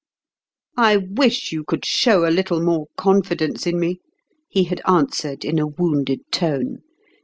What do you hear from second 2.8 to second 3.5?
confi